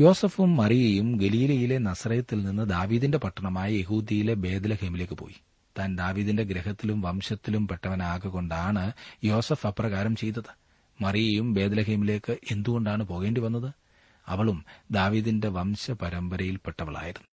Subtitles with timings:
[0.00, 5.34] യോസഫും മറിയയും ഗലീലയിലെ നസ്രയത്തിൽ നിന്ന് ദാവീദിന്റെ പട്ടണമായ യഹൂദിയിലെ ബേദലഹേമിലേക്ക് പോയി.
[5.78, 8.92] താൻ ദാവീദിന്റെ ഗ്രഹത്തിലും വംശത്തിലും പെട്ടവനാകൊണ്ടാണ്
[9.24, 10.56] യോസഫ് അപ്രകാരം ചെയ്തത്.
[11.00, 13.72] മറിയയും ബേദലഹേമിലേക്ക് എന്തുകൊണ്ടാണ് പോകേണ്ടി വന്നത്?
[14.28, 17.30] അവളും ദാവീദിന്റെ വംശപരമ്പരയിൽപ്പെട്ടവളായിരുന്നു.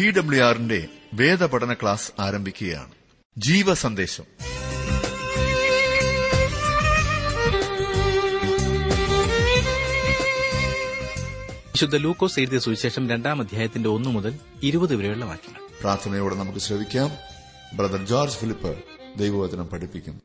[0.00, 2.90] ടി ഡബ്ല്യു ആറിന്റെ വേദപഠന ക്ലാസ് ആരംഭിക്കുകയാണ്.
[3.38, 4.24] ജീവ സന്ദേശം
[11.68, 15.60] വിശുദ്ധ ലൂക്കോസ് എഴുതിയ സുവിശേഷം രണ്ടാം അധ്യായത്തിന്റെ ഒന്നു മുതൽ ഇരുപത് വരെയുള്ള വാക്യങ്ങൾ.
[15.80, 17.10] പ്രാർത്ഥനയോടെ നമുക്ക് ശ്രവിക്കാം.
[17.74, 18.76] ബ്രദർ ജോർജ് ഫിലിപ്പ്
[19.16, 20.22] ദൈവവചനം പഠിപ്പിക്കും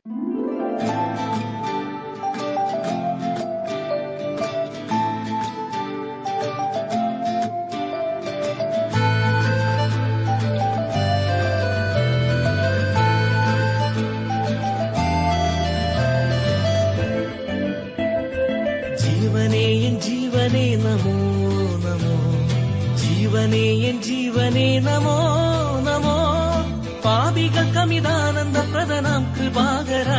[27.86, 30.10] പാപികൾക്കമിതാനന്ദ പ്രദനാം കൃപാകര.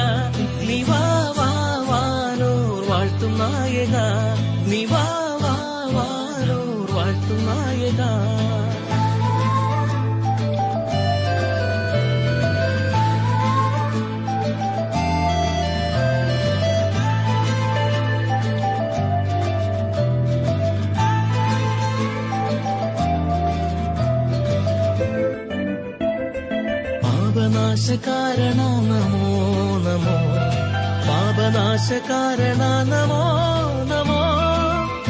[0.69, 3.97] നിവാ വാ വാനോർ വാഴ്ത്തും നായക.
[4.67, 5.55] നിവാ വാ
[5.93, 7.76] വാനോർ വാഴ്ത്തും നായക.
[27.57, 30.17] പാപനാശകാരണ നമോ നമോ.
[31.09, 33.23] പാപനാശകാരണ നമോ
[33.85, 34.23] നമോ.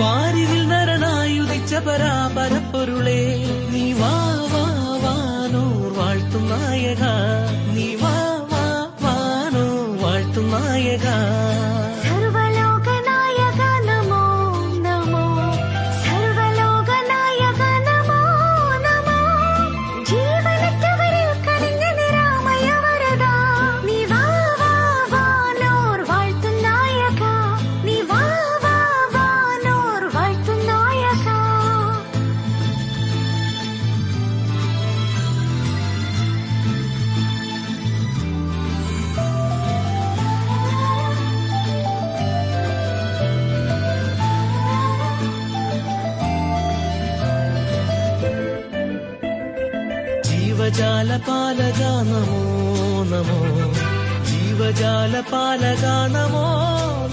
[0.00, 7.02] പാരിവിൽ നരനായുദിച്ച പരാപരപ്പൊരുളേ നീ വാ വാ വാനോർ വാഴ്ത്തും നായക.
[7.74, 11.07] നീ വാ വാ വാനോർ വാഴ്ത്തും നായക.
[50.66, 52.38] ജീവജാല പാലക നമോ?
[53.10, 53.36] നമോ
[54.24, 55.84] ജീവജാല പാലക
[56.14, 56.46] നമോ?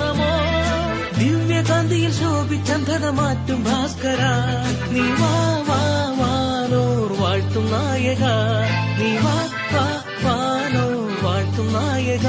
[0.02, 0.30] നമോ
[1.20, 4.22] ദിവ്യകാന്തിയിൽ ശോഭിച്ചന്ധത മാറ്റും ഭാസ്കര
[4.94, 5.36] നീ വാ
[5.70, 5.80] വാ
[6.22, 8.24] വാനോർ വാഴ്ത്തും നായക.
[9.00, 9.38] നീ വാ
[9.74, 9.86] വാ
[10.26, 12.28] വാനോർ വാഴ്ത്തും നായക.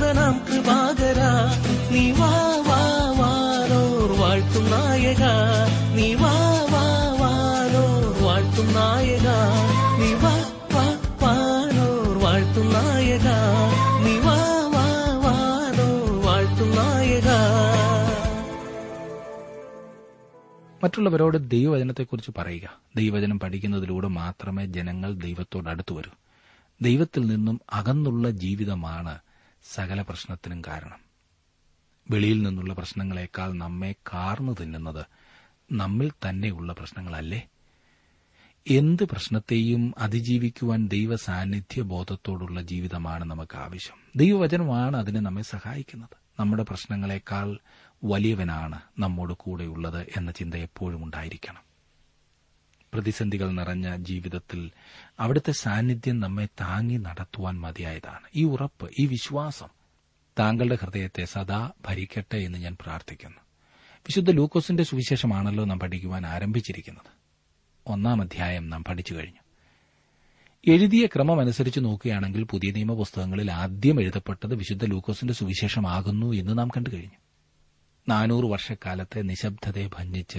[0.00, 1.18] പ്രദനാം കൃപാകര.
[1.90, 5.24] നീ വാ വാ വാനോർ വാഴ്ത്തും നായക.
[5.96, 6.32] നീ വാ
[6.72, 9.28] വാ വാനോർ വാഴ്ത്തും നായക.
[10.00, 10.44] നീ വാ
[10.74, 13.28] വാ വാനോർ വാഴ്ത്തും നായക.
[14.04, 14.36] നീ വാ
[14.74, 17.28] വാ വാനോർ വാഴ്ത്തും നായക.
[20.84, 22.78] മറ്റുള്ളവരോട് ദൈവവചനത്തെക്കുറിച്ച് പറയുക.
[22.96, 26.10] ദൈവവചനം പഠിക്കുന്നതിലൂടെ മാത്രമേ ജനങ്ങൾ ദൈവത്തോട് അടുത്തു വരൂ.
[26.82, 29.18] ദൈവത്തിൽ നിന്നും അകന്നുള്ള ജീവിതമാണ്
[29.62, 30.98] സകല പ്രശ്നത്തിനും കാരണം.
[32.10, 35.04] വെളിയിൽ നിന്നുള്ള പ്രശ്നങ്ങളെക്കാൾ നമ്മെ കാർന്നു തിന്നുന്നത്
[35.72, 37.48] നമ്മിൽ തന്നെയുള്ള പ്രശ്നങ്ങളല്ലേ?
[38.70, 43.96] എന്ത് പ്രശ്നത്തെയും അതിജീവിക്കുവാൻ ദൈവ സാന്നിധ്യ ബോധത്തോടുള്ള ജീവിതമാണ് നമുക്ക് ആവശ്യം.
[44.16, 46.40] ദൈവവചനമാണ് അതിനെ നമ്മെ സഹായിക്കുന്നത്.
[46.40, 47.58] നമ്മുടെ പ്രശ്നങ്ങളെക്കാൾ
[48.04, 51.69] വലിയവനാണ് നമ്മോട് കൂടെയുള്ളത് എന്ന ചിന്ത എപ്പോഴും ഉണ്ടായിരിക്കണം.
[52.94, 54.70] പ്രതിസന്ധികൾ നിറഞ്ഞ ജീവിതത്തിൽ
[55.20, 58.26] അവിടുത്തെ സാന്നിധ്യം നമ്മെ താങ്ങി നടത്തുവാൻ മതിയായതാണ്.
[58.34, 59.68] ഈ ഉറപ്പ് ഈ വിശ്വാസം
[60.38, 63.36] താങ്കളുടെ ഹൃദയത്തെ സദാ ഭരിക്കട്ടെ എന്ന് ഞാൻ പ്രാർത്ഥിക്കുന്നു.
[63.96, 67.10] വിശുദ്ധ ലൂക്കോസിന്റെ സുവിശേഷമാണല്ലോ നാം പഠിക്കുവാൻ ആരംഭിച്ചിരിക്കുന്നത്.
[67.86, 69.40] ഒന്നാം അധ്യായം നാം പഠിച്ചു കഴിഞ്ഞു.
[70.66, 76.90] എഴുതിയ ക്രമം അനുസരിച്ച് നോക്കുകയാണെങ്കിൽ പുതിയ നിയമ പുസ്തകങ്ങളിൽ ആദ്യം എഴുതപ്പെട്ടത് വിശുദ്ധ ലൂക്കോസിന്റെ സുവിശേഷമാകുന്നു എന്ന് നാം കണ്ടു
[76.90, 77.16] കഴിഞ്ഞു.
[78.08, 80.38] നാനൂറ് വർഷക്കാലത്തെ നിശബ്ദതയെ ഭഞ്ജിച്ച്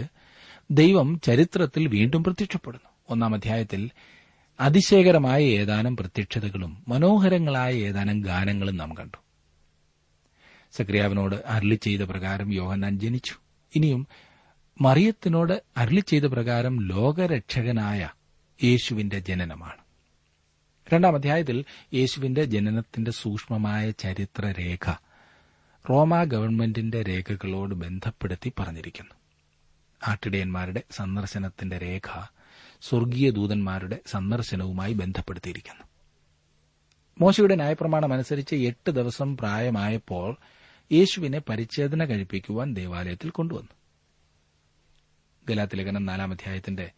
[0.72, 2.90] ദൈവം ചരിത്രത്തിൽ വീണ്ടും പ്രത്യക്ഷപ്പെടുന്നു.
[3.10, 3.90] ഒന്നാം അധ്യായത്തിൽ
[4.60, 9.18] അതിശയകരമായ ഏതാനും പ്രത്യക്ഷതകളും മനോഹരങ്ങളായ ഏതാനും ഗാനങ്ങളും നാം കണ്ടു.
[10.72, 13.34] സക്രിയാവിനോട് അരളി ചെയ്ത പ്രകാരം യോഹന്നാൻ ജനിച്ചു.
[13.76, 14.08] ഇനിയും
[14.82, 18.10] മറിയത്തിനോട് അരളി ചെയ്ത പ്രകാരം ലോകരക്ഷകനായ
[18.64, 19.82] യേശുവിന്റെ ജനനമാണ്.
[20.94, 24.92] രണ്ടാം അധ്യായത്തിൽ യേശുവിന്റെ ജനനത്തിന്റെ സൂക്ഷ്മമായ ചരിത്രരേഖ
[25.90, 29.21] റോമ ഗവൺമെന്റിന്റെ രേഖകളോട് ബന്ധപ്പെടുത്തി പറഞ്ഞിരിക്കുന്നു.
[30.08, 32.08] ആട്ടിടയന്മാരുടെ സന്ദർശനത്തിന്റെ രേഖ
[32.82, 35.84] സ്വർഗീയ ദൂതന്മാരുടെ സന്ദർശനവുമായി ബന്ധപ്പെടുത്തിയിരിക്കുന്നു.
[37.20, 40.38] മോശയുടെ ന്യായപ്രമാണം അനുസരിച്ച് എട്ട് ദിവസം പ്രായമായപ്പോൾ
[40.92, 43.70] യേശുവിനെ പരിച്ഛേദന കഴിപ്പിക്കുവാൻ ദേവാലയത്തിൽ കൊണ്ടുവന്നു.
[45.50, 46.92] ഗലാത്തിലേഖനം നാലാം അധ്യായത്തിന്റെ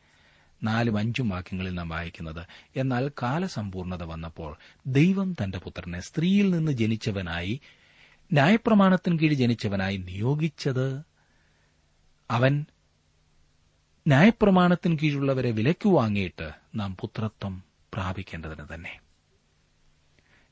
[0.64, 4.58] നാലും അഞ്ചും വാക്യങ്ങളിൽ നാം വായിക്കുന്നത് എന്നാൽ കാലസമ്പൂർണത വന്നപ്പോൾ
[4.88, 7.62] ദൈവം തന്റെ പുത്രനെ സ്ത്രീയിൽ നിന്ന് ജനിച്ചവനായി
[8.32, 11.06] ന്യായപ്രമാണത്തിന് കീഴ് ജനിച്ചവനായി നിയോഗിച്ചത്
[12.32, 12.66] അവൻ
[14.08, 17.64] ന്യായപ്രമാണത്തിന് കീഴുള്ളവരെ വിലയ്ക്ക് വാങ്ങിയിട്ട് നാം പുത്രത്വം
[17.94, 19.00] പ്രാപിക്കേണ്ടതിന് തന്നെ.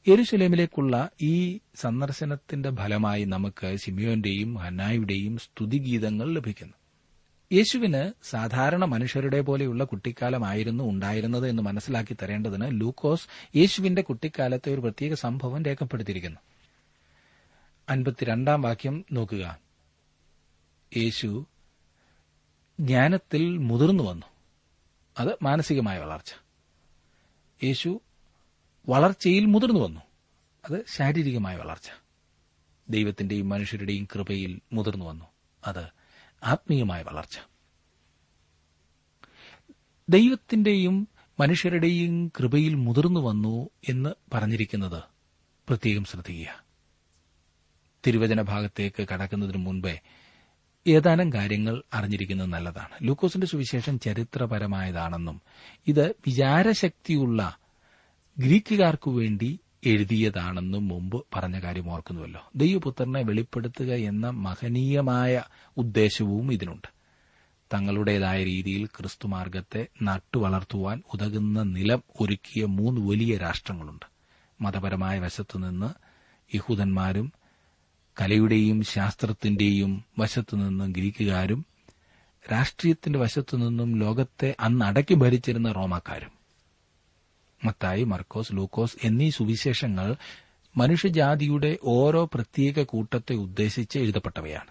[0.07, 6.73] യെരുശലേമിലേക്കുള്ള ഈ സന്ദർശനത്തിന്റെ ഫലമായി നമുക്ക് ശിമിയോന്റെയും ഹന്നായുടെയും സ്തുതിഗീതങ്ങൾ ലഭിക്കുന്നു.
[7.53, 15.63] യേശുവിന് സാധാരണ മനുഷ്യരുടെ പോലെയുള്ള കുട്ടിക്കാലമായിരുന്നു ഉണ്ടായിരുന്നത് എന്ന് മനസ്സിലാക്കി തരേണ്ടതിന് ലൂക്കോസ് യേശുവിന്റെ കുട്ടിക്കാലത്തെ ഒരു പ്രത്യേക സംഭവം
[15.63, 16.39] രേഖപ്പെടുത്തിയിരിക്കുന്നു.
[18.55, 19.57] വാക്യം നോക്കുക.
[20.97, 21.45] യേശു
[22.81, 24.25] ജ്ഞാനത്തിൽ മുതിർന്നു വന്നു.
[25.19, 26.31] അത് മാനസികമായ വളർച്ച.
[27.63, 28.01] യേശു
[28.89, 30.01] വളർച്ചയിൽ മുതിർന്നു വന്നു.
[30.69, 31.87] അത് ശാരീരികമായ വളർച്ച.
[32.89, 35.25] ദൈവത്തിന്റെയും മനുഷ്യരുടെയും കൃപയിൽ മുതിർന്നു വന്നു.
[35.67, 35.85] അത്
[36.43, 37.39] ആത്മീയമായ വളർച്ച.
[40.09, 41.07] ദൈവത്തിന്റെയും
[41.39, 45.03] മനുഷ്യരുടെയും കൃപയിൽ മുതിർന്നു വന്നു എന്ന് പറഞ്ഞിരിക്കുന്നത്
[45.67, 46.63] പ്രത്യേകം ശ്രദ്ധിക്കുക.
[48.07, 49.99] തിരുവചന ഭാഗത്തേക്ക് കടക്കുന്നതിന് മുൻപേ
[50.87, 53.07] ഏതാനും കാര്യങ്ങൾ അറിഞ്ഞിരിക്കുന്നത് നല്ലതാണ്.
[53.07, 55.41] ലൂക്കോസിന്റെ സുവിശേഷം ചരിത്രപരമായതാണെന്നും
[55.87, 57.57] ഇത് വിചാരശക്തിയുള്ള
[58.39, 62.49] ഗ്രീക്കുകാർക്കു വേണ്ടി എഴുതിയതാണെന്നും മുമ്പ് പറഞ്ഞ കാര്യം ഓർക്കുന്നുവല്ലോ.
[62.55, 65.43] ദൈവപുത്രനെ വെളിപ്പെടുത്തുക എന്ന മഹനീയമായ
[65.77, 66.87] ഉദ്ദേശവും ഇതിനുണ്ട്.
[67.73, 74.05] തങ്ങളുടേതായ രീതിയിൽ ക്രിസ്തുമാർഗത്തെ നട്ടുവളർത്തുവാൻ ഉതകുന്ന നിലം ഒരുക്കിയ മൂന്ന് വലിയ രാഷ്ട്രങ്ങളുണ്ട്.
[74.61, 75.89] മതപരമായ വശത്തുനിന്ന്
[76.55, 77.33] യഹൂദന്മാരും
[78.21, 81.65] കലയുടെയും ശാസ്ത്രത്തിന്റെയും വശത്തുനിന്നും ഗ്രീക്കുകാരും
[82.51, 86.31] രാഷ്ട്രീയത്തിന്റെ വശത്തുനിന്നും ലോകത്തെ അന്ന് അടക്കി ഭരിച്ചിരുന്ന റോമാക്കാരും.
[87.65, 90.15] മത്തായി മർക്കോസ് ലൂക്കോസ് എന്നീ സുവിശേഷങ്ങൾ
[90.77, 94.67] മനുഷ്യജാതിയുടെ ഓരോ പ്രത്യേക കൂട്ടത്തെ ഉദ്ദേശിച്ച് എഴുതപ്പെട്ടവയാണ്.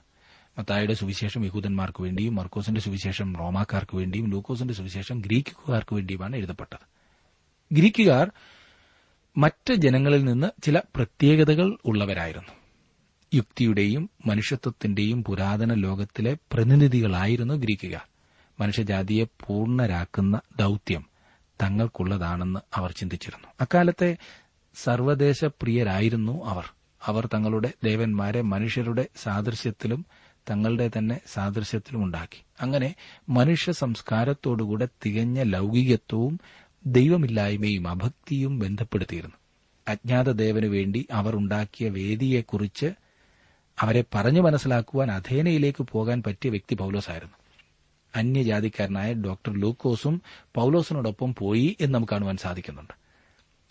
[0.59, 6.87] മത്തായുടെ സുവിശേഷം യഹൂദന്മാർക്ക് വേണ്ടിയും മർക്കോസിന്റെ സുവിശേഷം റോമാക്കാർക്ക് വേണ്ടിയും ലൂക്കോസിന്റെ സുവിശേഷം ഗ്രീക്കുകാർക്ക് വേണ്ടിയുമാണ് എഴുതപ്പെട്ടത്.
[7.73, 8.31] ഗ്രീക്കുകാർ
[9.37, 12.60] മറ്റ് ജനങ്ങളിൽ നിന്ന് ചില പ്രത്യേകതകൾ ഉള്ളവരായിരുന്നു.
[13.35, 18.09] യുക്തിയുടെയും മനുഷ്യത്വത്തിന്റെയും പുരാതന ലോകത്തിലെ പ്രതിനിധികളായിരുന്നു ഗ്രീക്കുകാർ.
[18.61, 21.05] മനുഷ്യജാതിയെ പൂർണരാക്കുന്ന ദൌത്യം
[21.63, 23.49] തങ്ങൾക്കുള്ളതാണെന്ന് അവർ ചിന്തിച്ചിരുന്നു.
[23.61, 24.17] അക്കാലത്തെ
[24.75, 26.65] സർവദേശപ്രിയരായിരുന്നു അവർ.
[27.07, 30.07] അവർ തങ്ങളുടെ ദേവന്മാരെ മനുഷ്യരുടെ സാദൃശ്യത്തിലും
[30.51, 32.43] തങ്ങളുടെ തന്നെ സാദൃശ്യത്തിലും ഉണ്ടാക്കി.
[32.61, 32.95] അങ്ങനെ
[33.29, 36.41] മനുഷ്യ സംസ്കാരത്തോടുകൂടെ തികഞ്ഞ ലൌകികത്വവും
[36.87, 39.37] ദൈവമില്ലായ്മയും അഭക്തിയും ബന്ധപ്പെടുത്തിയിരുന്നു.
[39.89, 43.10] അജ്ഞാത ദേവനു വേണ്ടി അവർ ഉണ്ടാക്കിയ വേദിയെക്കുറിച്ച്
[43.81, 47.35] അവരെ പറഞ്ഞു മനസ്സിലാക്കുവാൻ അധേനയിലേക്ക് പോകാൻ പറ്റിയ വ്യക്തി പൌലോസായിരുന്നു.
[48.17, 50.23] അന്യജാതിക്കാരനായ ഡോക്ടർ ലൂക്കോസും
[50.55, 52.95] പൌലോസിനോടൊപ്പം പോയി എന്ന് നമുക്ക് കാണുവാൻ സാധിക്കുന്നുണ്ട്.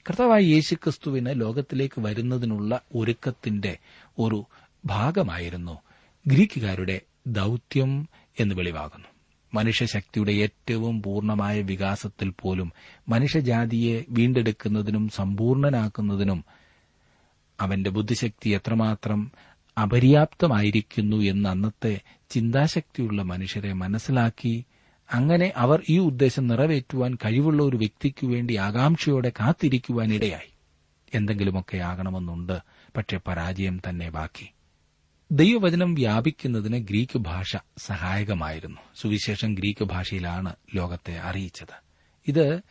[0.09, 3.77] കർത്താവായ യേശുക്രിസ്തുവിന് ലോകത്തിലേക്ക് വരുന്നതിനുള്ള ഒരുക്കത്തിന്റെ
[4.19, 4.45] ഒരു
[4.85, 5.79] ഭാഗമായിരുന്നു
[6.27, 9.07] ഗ്രീക്കുകാരുടെ ദൌത്യം എന്ന് വെളിവാകുന്നു.
[9.53, 12.73] മനുഷ്യശക്തിയുടെ ഏറ്റവും പൂർണമായ വികാസത്തിൽ പോലും
[13.09, 16.45] മനുഷ്യജാതിയെ വീണ്ടെടുക്കുന്നതിനും സമ്പൂർണനാക്കുന്നതിനും
[17.61, 19.31] അവന്റെ ബുദ്ധിശക്തി എത്രമാത്രം
[19.83, 24.65] അപര്യാപ്തമായിരിക്കുന്നു എന്ന് അന്നത്തെ ചിന്താശക്തിയുള്ള മനുഷ്യരെ മനസ്സിലാക്കി
[25.13, 30.53] അങ്ങനെ അവർ ഈ ഉദ്ദേശം നിറവേറ്റുവാൻ കഴിവുള്ള ഒരു വ്യക്തിക്കു വേണ്ടി ആകാംക്ഷയോടെ കാത്തിരിക്കുവാൻ ഇടയായി.
[31.13, 32.59] എന്തെങ്കിലുമൊക്കെ ആകണമെന്നുണ്ട്
[32.97, 34.49] പക്ഷെ പരാജയം തന്നെ ബാക്കി.
[35.31, 38.77] ദൈവവചനം വ്യാപിക്കുന്നതിന് ഗ്രീക്ക് ഭാഷ സഹായകമായിരുന്നു.
[38.95, 41.83] സുവിശേഷം ഗ്രീക്ക് ഭാഷയിലാണ് ലോകത്തെ അറിയിച്ചത്.
[42.27, 42.61] ഇത്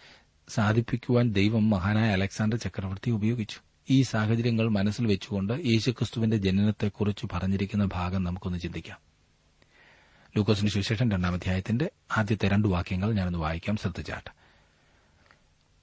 [0.49, 3.68] സാധിപ്പിക്കുവാൻ ദൈവം മഹാനായ അലക്സാണ്ടർ ചക്രവർത്തി ഉപയോഗിച്ചു.
[3.91, 8.99] ഈ സാഹചര്യങ്ങൾ മനസ്സിൽ വെച്ചുകൊണ്ട് യേശുക്രിസ്തുവിന്റെ ജനനത്തെക്കുറിച്ച് പറഞ്ഞിരിക്കുന്ന ഭാഗം നമുക്കൊന്ന് ചിന്തിക്കാം.
[10.37, 13.77] ലൂക്കോസിന്റെ സുവിശേഷം രണ്ടാം അധ്യായത്തിന്റെ ആദ്യത്തെ രണ്ട് വാക്യങ്ങൾ ഞാനൊന്ന് വായിക്കാം.
[13.77, 14.31] ശ്രദ്ധിച്ചാട്ട്.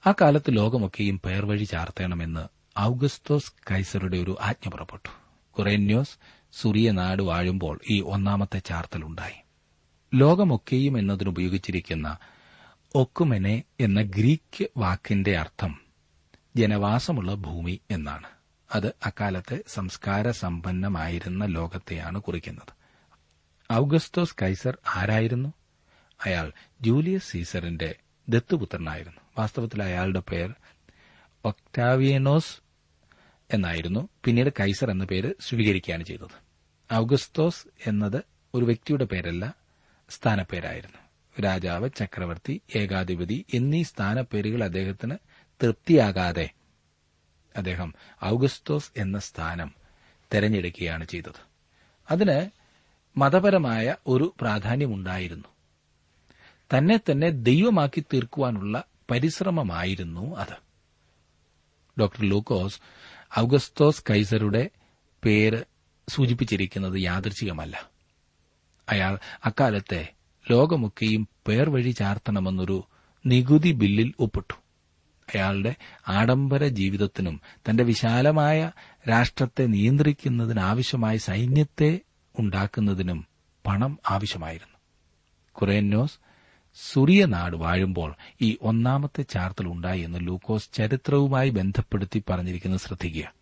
[0.08, 2.48] ആ കാലത്ത് ലോകമൊക്കെയും പേർ വഴി ചാർത്തേണമെന്ന്
[2.80, 5.08] ഔഗസ്തോസ് കൈസറുടെ ഒരു ആജ്ഞ പുറപ്പെട്ടു.
[5.58, 6.10] കുറേന്യോസ്
[6.52, 9.42] സുറിയ നാട് വാഴുമ്പോൾ ഈ ഒന്നാമത്തെ ചാർത്തലുണ്ടായി.
[10.14, 12.18] ലോകമൊക്കെയും എന്നതിനുപയോഗിച്ചിരിക്കുന്ന
[12.94, 15.85] ഒക്കുമെനെ എന്ന ഗ്രീക്ക് വാക്കിന്റെ അർത്ഥം
[16.56, 18.26] ജനവാസമുള്ള ഭൂമി എന്നാണ്.
[18.74, 22.72] അത് അക്കാലത്തെ സംസ്കാര സമ്പന്നമായിരുന്ന ലോകത്തെയാണ് കുറിക്കുന്നത്.
[23.72, 25.52] ഔഗസ്തോസ് കൈസർ ആരായിരുന്നു?
[26.24, 27.94] അയാൾ ജൂലിയസ് സീസറിന്റെ
[28.28, 29.20] ദത്തുപുത്രനായിരുന്നു.
[29.38, 30.54] വാസ്തവത്തിൽ അയാളുടെ പേർ
[31.44, 32.56] ഒക്ടാവിയനോസ്
[33.54, 34.08] എന്നായിരുന്നു.
[34.24, 36.46] പിന്നീട് കൈസർ എന്ന പേര് സ്വീകരിക്കുകയാണ് ചെയ്തത്.
[36.94, 39.54] ഔഗസ്തോസ് എന്നത് ഒരു വ്യക്തിയുടെ പേരല്ല
[40.08, 40.98] സ്ഥാനപ്പേരായിരുന്നു.
[41.42, 45.16] രാജാവ് ചക്രവർത്തി ഏകാധിപതി എന്നീ സ്ഥാനപ്പേരുകൾ അദ്ദേഹത്തിന്
[45.62, 46.50] തൃപ്തിയാകാതെ
[47.56, 47.94] അദ്ദേഹം
[48.24, 49.74] ഔഗസ്തോസ് എന്ന സ്ഥാനം
[50.34, 51.46] തെരഞ്ഞെടുക്കുകയാണ് ചെയ്തത്.
[52.10, 52.50] അതിന്
[53.18, 55.48] മതപരമായ ഒരു പ്രാധാന്യമുണ്ടായിരുന്നു.
[56.76, 60.66] തന്നെ തന്നെ ദൈവമാക്കി തീർക്കുവാനുള്ള പരിശ്രമമായിരുന്നു അത്.
[62.00, 62.80] ഡോക്ടർ ലൂക്കോസ്
[63.38, 64.70] ഔഗസ്തോസ് കൈസറുടെ
[65.24, 65.64] പേര്
[66.08, 67.90] സൂചിപ്പിച്ചിരിക്കുന്നത് യാദൃച്ഛികമല്ല.
[68.88, 70.12] അയാൾ അക്കാലത്തെ
[70.50, 72.88] ലോകമൊക്കെയും പേർ വഴി ചാർത്തണമെന്നൊരു
[73.26, 74.65] നികുതി ബില്ലിൽ ഒപ്പിട്ടു.
[75.34, 75.74] അയാളുടെ
[76.08, 78.72] ആഡംബര ജീവിതത്തിനും തന്റെ വിശാലമായ
[79.08, 82.00] രാഷ്ട്രത്തെ നിയന്ത്രിക്കുന്നതിനാവശ്യമായ സൈന്യത്തെ
[82.38, 83.26] ഉണ്ടാക്കുന്നതിനും
[83.66, 84.76] പണം ആവശ്യമായിരുന്നു.
[85.52, 86.18] കുറേന്നോസ്
[86.74, 93.32] സുറിയ നാട് വാഴുമ്പോൾ ഈ ഒന്നാമത്തെ ചാർത്തൽ ഉണ്ടായി എന്ന് ലൂക്കോസ് ചരിത്രവുമായി ബന്ധപ്പെടുത്തി പറഞ്ഞിരിക്കുന്നത് ശ്രദ്ധിക്കുക.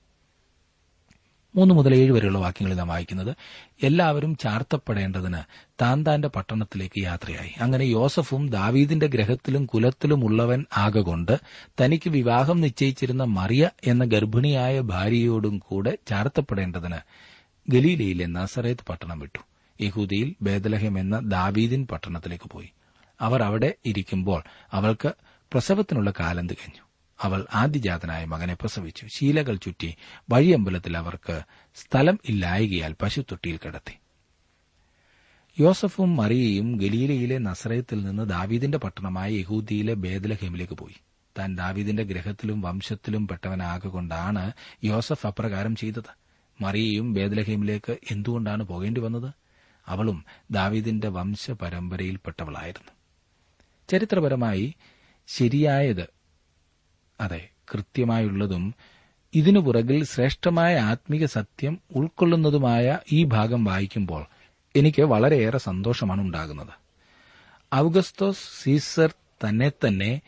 [1.57, 3.37] മൂന്ന് മുതൽ ഏഴ് വരെയുള്ള വാക്യങ്ങളിൽ നാം വായിക്കുന്നത്
[3.83, 5.39] എല്ലാവരും ചാർത്തപ്പെടേണ്ടതിന്
[5.83, 7.51] താൻ താന്റെ പട്ടണത്തിലേക്ക് യാത്രയായി.
[7.61, 11.41] അങ്ങനെ യോസഫും ദാവീദിന്റെ ഗ്രഹത്തിലും കുലത്തിലും ഉള്ളവൻ ആകൊണ്ട്
[11.81, 16.97] തനിക്ക് വിവാഹം നിശ്ചയിച്ചിരുന്ന മറിയ എന്ന ഗർഭിണിയായ ഭാര്യയോടും കൂടെ ചാർത്തപ്പെടേണ്ടതിന്
[17.69, 19.39] ഗലീലയിലെ നസറേത്ത് പട്ടണം വിട്ടു.
[19.81, 22.71] യഹൂദിയിൽ ബേദലഹം എന്ന ദാവീദിൻ പട്ടണത്തിലേക്ക് പോയി.
[23.21, 24.43] അവർ അവിടെ ഇരിക്കുമ്പോൾ
[24.73, 26.84] അവൾക്ക് പ്രസവത്തിനുള്ള കാലം തികഞ്ഞു.
[27.21, 29.07] അവൾ ആദ്യജാതനായ മകനെ പ്രസവിച്ചു.
[29.07, 29.95] ശീലകൾ ചുറ്റി
[30.31, 31.43] വഴിയമ്പലത്തിൽ അവർക്ക്
[31.75, 33.99] സ്ഥലം ഇല്ലായകയാൽ പശുത്തൊട്ടിയിൽ കിടത്തി.
[35.61, 40.95] യോസഫും മറിയയും ഗലീലയിലെ നസ്രയത്തിൽ നിന്ന് ദാവീദിന്റെ പട്ടണമായ യഹൂദിയിലെ ബേദലഹേമിലേക്ക് പോയി.
[41.39, 44.53] താൻ ദാവീദിന്റെ ഗ്രഹത്തിലും വംശത്തിലും പെട്ടവനാകൊണ്ടാണ്
[44.85, 46.25] യോസഫ് അപ്രകാരം ചെയ്തത്.
[46.61, 49.35] മറിയയും ബേദലഹേമിലേക്ക് എന്തുകൊണ്ടാണ് പോകേണ്ടി വന്നത്?
[49.87, 52.93] അവളും ദാവീദിന്റെ വംശപരമ്പരയിൽപ്പെട്ടവളായിരുന്നു.
[53.89, 54.75] ചരിത്രപരമായി
[55.27, 56.24] ശരിയായത്
[57.25, 58.75] അതെ കൃത്യമായുള്ളതും
[59.35, 64.27] ഇതിനു പുറകിൽ ശ്രേഷ്ഠമായ ആത്മീക സത്യം ഉൾക്കൊള്ളുന്നതുമായ ഈ ഭാഗം വായിക്കുമ്പോൾ
[64.77, 66.85] എനിക്ക് വളരെയേറെ സന്തോഷമാണ് ഉണ്ടാകുന്നത്.
[67.75, 69.15] ഔഗസ്തോസ് സീസർ
[69.49, 70.21] തന്നെ തന്നെ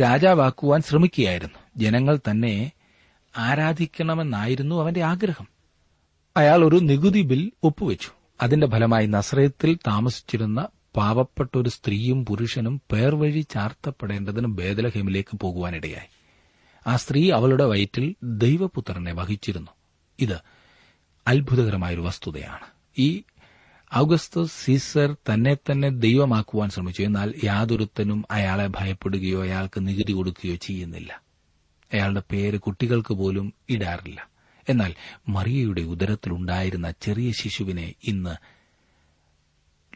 [0.00, 1.58] രാജാവാക്കുവാൻ ശ്രമിക്കുകയായിരുന്നു.
[1.76, 2.72] ജനങ്ങൾ തന്നെ
[3.36, 5.46] ആരാധിക്കണമെന്നായിരുന്നു അവന്റെ ആഗ്രഹം.
[6.36, 8.08] അയാൾ ഒരു നികുതി ബിൽ ഒപ്പുവെച്ചു.
[8.42, 16.13] അതിന്റെ ഫലമായി നസ്രയത്തിൽ താമസിച്ചിരുന്ന പാവപ്പെട്ട ഒരു സ്ത്രീയും പുരുഷനും പേർവഴി ചാർത്തപ്പെടേണ്ടതിന് ബേദലഹേമിലേക്ക് പോകുവാനിടയായി.
[16.86, 19.70] ആ സ്ത്രീ അവളുടെ വയറ്റിൽ ദൈവപുത്രനെ വഹിച്ചിരുന്നു.
[20.20, 20.38] ഇത്
[21.26, 22.66] അത്ഭുതകരമായൊരു വസ്തുതയാണ്.
[22.98, 23.22] ഈ
[23.96, 27.02] ഔഗസ്തു സീസർ തന്നെ തന്നെ ദൈവമാക്കുവാൻ ശ്രമിച്ചു.
[27.02, 31.22] എന്നാൽ യാതൊരുത്തനും അയാളെ ഭയപ്പെടുകയോ അയാൾക്ക് നികുതി കൊടുക്കുകയോ ചെയ്യുന്നില്ല.
[31.92, 34.28] അയാളുടെ പേര് കുട്ടികൾക്ക് പോലും ഇടാറില്ല.
[34.68, 34.94] എന്നാൽ
[35.28, 38.36] മറിയയുടെ ഉദരത്തിലുണ്ടായിരുന്ന ചെറിയ ശിശുവിനെ ഇന്ന്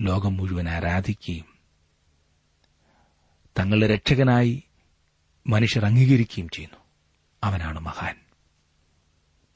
[0.02, 1.44] ലോകം മുഴുവൻ ആരാധിക്കുകയും
[3.58, 4.62] തങ്ങളുടെ രക്ഷകനായി
[5.46, 6.77] മനുഷ്യർ അംഗീകരിക്കുകയും ചെയ്യുന്നു.
[7.44, 8.14] അവനാണ് മഹാൻ.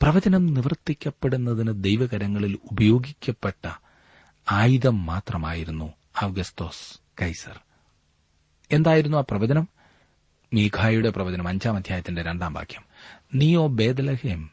[0.02, 3.70] പ്രവചനം നിവർത്തിക്കപ്പെടുന്നതിന് ദൈവകരങ്ങളിൽ ഉപയോഗിക്കപ്പെട്ട
[4.50, 7.60] ആയുധം മാത്രമായിരുന്നു അവഗസ്തോസ് കൈസർ.
[8.72, 9.68] എന്തായിരുന്നു ആ പ്രവചനം?
[10.54, 12.82] മീഖായുടെ പ്രവചനം അഞ്ചാം അധ്യായത്തിന്റെ രണ്ടാം വാക്യം.
[13.34, 14.50] നീയോ ബേദലഹേം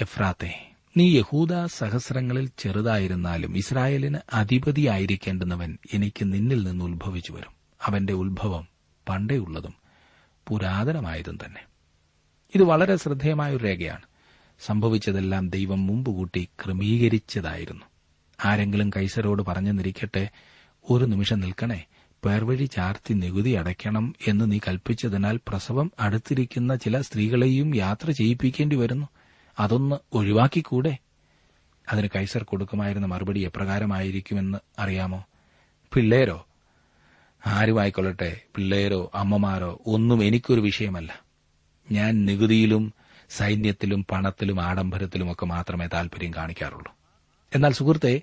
[0.00, 7.52] എഫ്രാത്തെ നീ യഹൂദ സഹസ്രങ്ങളിൽ ചെറുതായിരുന്നാലും ഇസ്രായേലിന് അധിപതിയായിരിക്കേണ്ടുന്നവൻ എനിക്ക് നിന്നിൽ നിന്ന് ഉത്ഭവിച്ചു വരും.
[7.82, 8.68] അവന്റെ ഉത്ഭവം
[9.08, 9.74] പണ്ടേയുള്ളതും
[10.48, 11.73] പുരാതനമായതും തന്നെ.
[12.54, 14.02] ഇത് വളരെ ശ്രദ്ധേയമായ ഒരു രേഖയാണ്.
[14.66, 17.84] സംഭവിച്ചതെല്ലാം ദൈവം മുമ്പുകൂട്ടി ക്രമീകരിച്ചതായിരുന്നു.
[18.44, 20.30] ആരെങ്കിലും കൈസരോട് പറഞ്ഞെന്നിരിക്കട്ടെ
[20.90, 21.84] ഒരു നിമിഷം നിൽക്കണേ
[22.24, 29.08] പേർവഴി ചാർത്തി നികുതി അടയ്ക്കണം എന്ന് നീ കൽപ്പിച്ചതിനാൽ പ്രസവം അടുത്തിരിക്കുന്ന ചില സ്ത്രീകളെയും യാത്ര ചെയ്യിപ്പിക്കേണ്ടി വരുന്നു.
[29.58, 30.98] അതൊന്ന് ഒഴിവാക്കിക്കൂടെ?
[31.92, 35.24] അതിന് കൈസർ കൊടുക്കുമായിരുന്ന മറുപടി എപ്രകാരമായിരിക്കുമെന്ന് അറിയാമോ?
[35.94, 36.46] പിള്ളേരോ?
[37.46, 41.23] ആരുമായിക്കൊള്ളട്ടെ പിള്ളേരോ അമ്മമാരോ ഒന്നും എനിക്കൊരു വിഷയമല്ല.
[41.92, 42.92] ഞാൻ നികുതിയിലും
[43.30, 46.96] സൈന്യത്തിലും പണത്തിലും ആഡംബരത്തിലും ഒക്കെ മാത്രമേ താൽപര്യം കാണിക്കാറുള്ളൂ.
[47.54, 48.22] എന്നാൽ സുഹൃത്തെ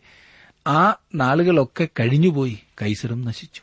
[0.68, 3.62] ആ നാളുകളൊക്കെ കഴിഞ്ഞുപോയി കൈസറും നശിച്ചു.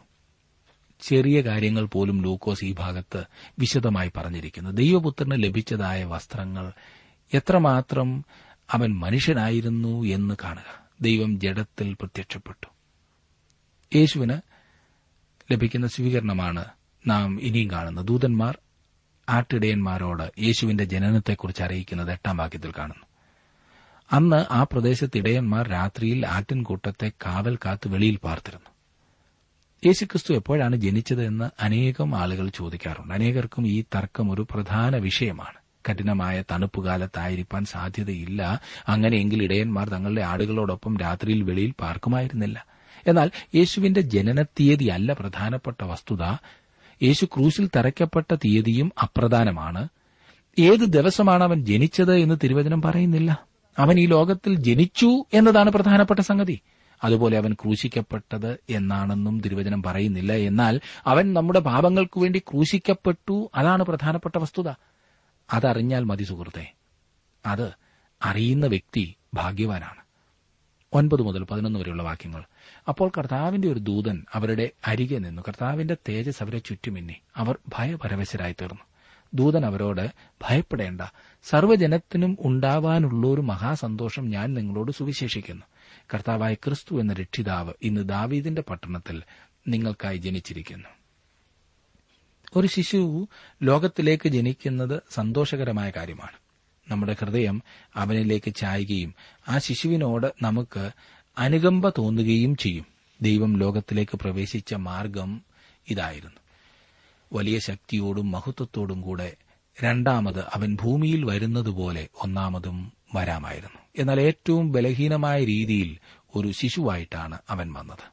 [1.00, 3.25] ചെറിയ കാര്യങ്ങൾ പോലും ലൂക്കോസ് ഈ ഭാഗത്ത്
[3.59, 4.71] വിശദമായി പറഞ്ഞിരിക്കുന്നു.
[4.71, 6.73] ദൈവപുത്രന് ലഭിച്ചതായ വസ്ത്രങ്ങൾ
[7.35, 8.25] എത്രമാത്രം
[8.71, 10.88] അവൻ മനുഷ്യനായിരുന്നു എന്ന് കാണുക.
[11.00, 12.67] ദൈവം ജഡത്തിൽ പ്രത്യക്ഷപ്പെട്ടു.
[13.97, 14.40] യേശുവിന്
[15.52, 16.64] ലഭിക്കുന്ന സ്വീകരണമാണ്
[17.07, 18.07] നാം ഇനിയും കാണുന്നത്.
[18.07, 18.59] ദൂതന്മാർ
[19.28, 23.06] ആട്ടിടയന്മാരോട് യേശുവിന്റെ ജനനത്തെക്കുറിച്ച് അറിയിക്കുന്നത് എട്ടാം വാക്യത്തിൽ കാണുന്നു.
[24.12, 28.70] അന്ന് ആ പ്രദേശത്ത് ഇടയന്മാർ രാത്രിയിൽ ആട്ടിൻകൂട്ടത്തെ കാവൽ കാത്ത് വെളിയിൽ പാർത്തിരുന്നു.
[29.87, 33.14] യേശുക്രിസ്തു എപ്പോഴാണ് ജനിച്ചത് എന്ന് അനേകം ആളുകൾ ചോദിക്കാറുണ്ട്.
[33.14, 35.58] അനേകർക്കും ഈ തർക്കം ഒരു പ്രധാന വിഷയമാണ്.
[35.90, 38.61] കഠിനമായ തണുപ്പ് കാലത്തായിരിക്കാൻ സാധ്യതയില്ല.
[38.88, 42.66] അങ്ങനെയെങ്കിൽ ഇടയന്മാർ തങ്ങളുടെ ആടുകളോടൊപ്പം രാത്രിയിൽ വെളിയിൽ പാർക്കുമായിരുന്നില്ല.
[43.06, 46.23] എന്നാൽ യേശുവിന്റെ ജനന തീയതിയല്ല പ്രധാനപ്പെട്ട വസ്തുത.
[47.02, 49.88] യേശു ക്രൂശിൽ തറയ്ക്കപ്പെട്ട തീയതിയും അപ്രധാനമാണ്.
[50.59, 53.47] ഏത് ദിവസമാണ് അവൻ ജനിച്ചത് എന്ന് തിരുവചനം പറയുന്നില്ല.
[53.78, 56.61] അവൻ ഈ ലോകത്തിൽ ജനിച്ചു എന്നതാണ് പ്രധാനപ്പെട്ട സംഗതി.
[57.05, 60.33] അതുപോലെ അവൻ ക്രൂശിക്കപ്പെട്ടത് എന്നാണെന്നും തിരുവചനം പറയുന്നില്ല.
[60.33, 64.69] എന്നാൽ അവൻ നമ്മുടെ പാപങ്ങൾക്കു വേണ്ടി ക്രൂശിക്കപ്പെട്ടു അതാണ് പ്രധാനപ്പെട്ട വസ്തുത.
[65.52, 66.73] അതറിഞ്ഞാൽ മതി സുഹൃത്തെ.
[67.47, 67.73] അത്
[68.25, 70.08] അറിയുന്ന വ്യക്തി ഭാഗ്യവാനാണ്.
[70.99, 72.45] ഒൻപത് മുതൽ പതിനൊന്ന് വരെയുള്ള വാക്യങ്ങൾ.
[72.88, 77.14] അപ്പോൾ കർത്താവിന്റെ ഒരു ദൂതൻ അവരുടെ അരികെ നിന്നു കർത്താവിന്റെ തേജസ് അവരെ ചുറ്റുമിന്നി.
[77.37, 78.83] അവർ ഭയപരവശരായി തീർന്നു
[79.35, 80.11] ദൂതൻ അവരോട്
[80.43, 81.00] ഭയപ്പെടേണ്ട.
[81.45, 85.67] സർവജനത്തിനും ഉണ്ടാവാനുള്ള ഒരു മഹാസന്തോഷം ഞാൻ നിങ്ങളോട് സുവിശേഷിക്കുന്നു.
[86.14, 89.23] കർത്താവായ ക്രിസ്തു എന്ന രക്ഷിതാവ് ഇന്ന് ദാവീദിന്റെ പട്ടണത്തിൽ
[89.69, 90.88] നിങ്ങൾക്കായി ജനിച്ചിരിക്കുന്നു.
[92.57, 93.28] ഒരു ശിശു
[93.62, 96.48] ലോകത്തിലേക്ക് ജനിക്കുന്നത് സന്തോഷകരമായ കാര്യമാണ്.
[96.90, 97.62] നമ്മുടെ ഹൃദയം
[97.97, 99.14] അവനിലേക്ക് ചായുകയും
[99.49, 100.90] ആ ശിശുവിനോട് നമുക്ക്
[101.38, 102.87] അനുകമ്പ തോന്നുകയും ചെയ്യും.
[103.23, 105.42] ദൈവം ലോകത്തിലേക്ക് പ്രവേശിച്ച മാർഗം
[105.88, 106.37] ഇതായിരുന്നു.
[107.33, 109.37] വലിയ ശക്തിയോടും മഹത്വത്തോടും കൂടെ
[109.85, 113.78] രണ്ടാമത് അവൻ ഭൂമിയിൽ വരുന്നതുപോലെ ഒന്നാമതും വരാമായിരുന്നു.
[113.99, 115.99] എന്നാൽ ഏറ്റവും ബലഹീനമായ രീതിയിൽ
[116.35, 118.12] ഒരു ശിശുവായിട്ടാണ് അവൻ വന്നത്.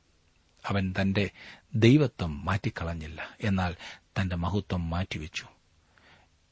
[0.65, 1.29] അവൻ തന്റെ
[1.75, 3.29] ദൈവത്വം മാറ്റിക്കളഞ്ഞില്ല.
[3.41, 3.75] എന്നാൽ
[4.22, 5.46] തന്റെ മഹത്വം മാറ്റിവെച്ചു.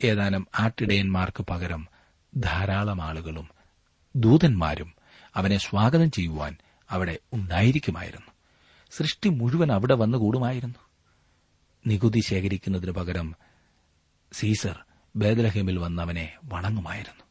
[0.04, 1.88] ഏതാനും ആട്ടിടയന്മാർക്ക് പകരം
[2.38, 3.50] ധാരാളം ആളുകളും
[4.16, 4.94] ദൂതന്മാരും
[5.36, 6.58] അവനെ സ്വാഗതം ചെയ്യുവാൻ
[6.92, 8.32] അവിടെ ഉണ്ടായിരിക്കുമായിരുന്നു.
[8.92, 10.76] സൃഷ്ടി മുഴുവൻ അവിടെ വന്നുകൂടുമായിരുന്നു
[11.88, 13.36] നികുതി ശേഖരിക്കുന്നതിന് പകരം
[14.34, 14.80] സീസർ
[15.16, 17.24] ബേദലഹേമിൽ വന്നവനെ വണങ്ങുമായിരുന്നു.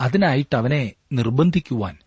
[0.00, 1.98] അതിനായിട്ട് അവനെ നിർബന്ധിക്കുവാൻ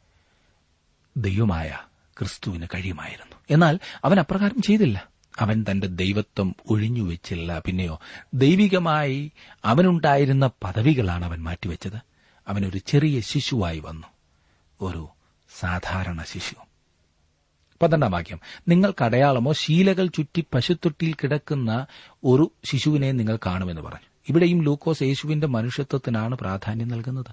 [1.18, 1.78] ദൈവമായ
[2.20, 3.36] ക്രിസ്തുവിന് കഴിയുമായിരുന്നു.
[3.50, 5.08] എന്നാൽ അവൻ അപ്രകാരം ചെയ്തില്ല.
[5.40, 7.60] അവൻ തന്റെ ദൈവത്വം ഒഴിഞ്ഞുവെച്ചില്ല.
[7.60, 8.00] പിന്നെയോ
[8.34, 9.32] ദൈവികമായി
[9.66, 12.11] അവനുണ്ടായിരുന്ന പദവികളാണ് അവൻ മാറ്റിവെച്ചത്.
[12.52, 14.08] അവനൊരു ചെറിയ ശിശുവായി വന്നു.
[14.82, 15.10] ഒരു
[15.60, 16.56] സാധാരണ ശിശു.
[17.82, 18.40] പന്ത്രണ്ടാം വാക്യം.
[18.68, 21.86] നിങ്ങൾക്ക് അടയാളമോ ശീലകൾ ചുറ്റി പശുത്തൊട്ടിയിൽ കിടക്കുന്ന
[22.24, 24.08] ഒരു ശിശുവിനെ നിങ്ങൾ കാണുമെന്ന് പറഞ്ഞു.
[24.30, 27.32] ഇവിടെയും ലൂക്കോസ് യേശുവിന്റെ മനുഷ്യത്വത്തിനാണ് പ്രാധാന്യം നൽകുന്നത്.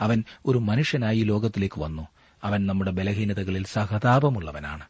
[0.00, 2.08] അവൻ ഒരു മനുഷ്യനായി ലോകത്തിലേക്ക് വന്നു.
[2.44, 4.84] അവൻ നമ്മുടെ ബലഹീനതകളിൽ സഹതാപമുള്ളവനാണ്.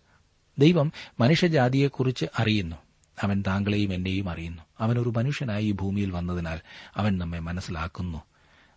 [0.59, 2.77] ദൈവം മനുഷ്യജാതിയെക്കുറിച്ച് അറിയുന്നു.
[3.23, 4.63] അവൻ താങ്കളെയും എന്നെയും അറിയുന്നു.
[4.81, 6.61] അവൻ ഒരു മനുഷ്യനായി ഈ ഭൂമിയിൽ വന്നതിനാൽ
[6.97, 8.30] അവൻ നമ്മെ മനസ്സിലാക്കുന്നു.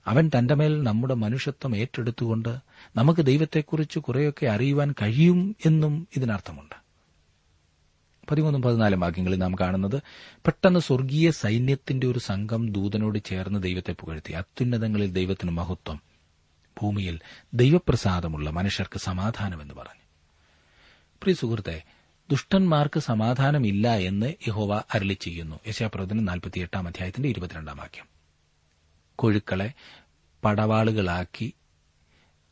[0.08, 2.58] അവൻ തന്റെ മേൽ നമ്മുടെ മനുഷ്യത്വം ഏറ്റെടുത്തുകൊണ്ട്
[2.96, 6.84] നമുക്ക് ദൈവത്തെക്കുറിച്ച് കുറെയൊക്കെ അറിയുവാൻ കഴിയും എന്നും ഇതിനർത്ഥമുണ്ട്.
[8.32, 10.02] പതിമൂന്നും പതിനാലും വാക്യങ്ങളിൽ നാം കാണുന്നത്
[10.46, 14.34] പെട്ടെന്ന് സ്വർഗീയ സൈന്യത്തിന്റെ ഒരു സംഘം ദൂതനോട് ചേർന്ന് ദൈവത്തെ പുകഴ്ത്തി.
[14.34, 16.02] അത്യുന്നതങ്ങളിൽ ദൈവത്തിന് മഹത്വം.
[16.82, 17.20] ഭൂമിയിൽ
[17.54, 20.02] ദൈവപ്രസാദമുള്ള മനുഷ്യർക്ക് സമാധാനമെന്ന് പറഞ്ഞു.
[21.22, 21.84] പ്രിയ സുഹൃത്തെ
[22.30, 28.13] ദുഷ്ടന്മാർക്ക് സമാധാനമില്ല എന്ന് യഹോവ അരളി ചെയ്യുന്നു യശാപ്രവചനം നാൽപ്പത്തിയെട്ടാം അധ്യായത്തിന്റെ ഇരുപത്തിരണ്ടാം വാക്യം.
[29.16, 29.74] കൊഴുക്കളെ
[30.46, 31.54] പടവാളുകളാക്കി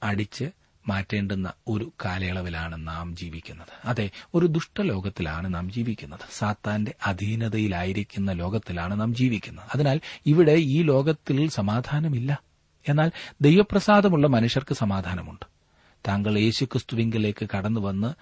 [0.03, 0.49] അടിച്ച്
[0.87, 3.87] മാറ്റേണ്ടുന്ന ഒരു കാലയളവിലാണ് നാം ജീവിക്കുന്നത്.
[3.87, 6.19] അതെ ഒരു ദുഷ്ടലോകത്തിലാണ് നാം ജീവിക്കുന്നത്.
[6.31, 9.65] സാത്താന്റെ അധീനതയിലായിരിക്കുന്ന ലോകത്തിലാണ് നാം ജീവിക്കുന്നത്.
[9.73, 12.41] അതിനാൽ ഇവിടെ ഈ ലോകത്തിൽ സമാധാനമില്ല.
[12.89, 15.45] എന്നാൽ ദൈവപ്രസാദമുള്ള മനുഷ്യർക്ക് സമാധാനമുണ്ട്.
[16.07, 18.13] താങ്കൾ യേശുക്രിസ്തുവിങ്കിലേക്ക് കടന്നുവന്ന്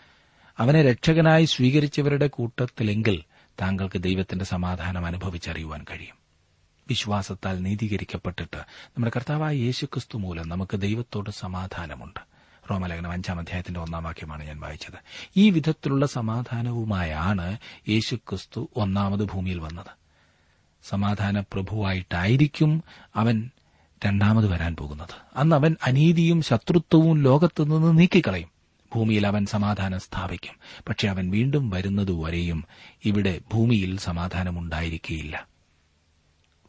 [0.58, 3.24] അവനെ രക്ഷകനായി സ്വീകരിച്ചവരുടെ കൂട്ടത്തിലെങ്കിൽ
[3.62, 6.19] താങ്കൾക്ക് ദൈവത്തിന്റെ സമാധാനം അനുഭവിച്ചറിയുവാൻ കഴിയും.
[6.90, 12.20] വിശ്വാസത്താൽ നീതീകരിക്കപ്പെട്ടിട്ട് നമ്മുടെ കർത്താവായ യേശുക്രിസ്തു മൂലം നമുക്ക് ദൈവത്തോട് സമാധാനമുണ്ട്.
[12.72, 14.96] റോമലേഖനം അഞ്ചാം അധ്യായത്തിന്റെ ഒന്നാം വാക്യമാണ് ഞാൻ വായിച്ചത്.
[15.38, 17.58] ഈ വിധത്തിലുള്ള സമാധാനവുമായാണ്
[17.90, 20.00] യേശുക്രിസ്തു ഒന്നാമത് ഭൂമിയിൽ വന്നത്.
[20.90, 22.84] സമാധാന പ്രഭുവായിട്ടായിരിക്കും
[23.16, 23.50] അവൻ
[24.06, 25.16] രണ്ടാമത് വരാൻ പോകുന്നത്.
[25.36, 28.50] അന്ന് അവൻ അനീതിയും ശത്രുത്വവും ലോകത്തു നിന്ന് നീക്കിക്കളയും.
[28.96, 30.84] ഭൂമിയിൽ അവൻ സമാധാനം സ്ഥാപിക്കും.
[30.90, 32.66] പക്ഷെ അവൻ വീണ്ടും വരുന്നതുവരെയും
[33.06, 35.48] ഇവിടെ ഭൂമിയിൽ സമാധാനമുണ്ടായിരിക്കുകയില്ല.